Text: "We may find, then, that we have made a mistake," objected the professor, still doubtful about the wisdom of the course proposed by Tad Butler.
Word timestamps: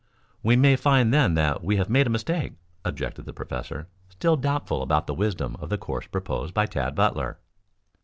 "We 0.41 0.55
may 0.55 0.75
find, 0.77 1.13
then, 1.13 1.35
that 1.35 1.63
we 1.63 1.77
have 1.77 1.87
made 1.87 2.07
a 2.07 2.09
mistake," 2.09 2.53
objected 2.83 3.27
the 3.27 3.33
professor, 3.33 3.87
still 4.09 4.35
doubtful 4.35 4.81
about 4.81 5.05
the 5.05 5.13
wisdom 5.13 5.55
of 5.59 5.69
the 5.69 5.77
course 5.77 6.07
proposed 6.07 6.55
by 6.55 6.65
Tad 6.65 6.95
Butler. 6.95 7.37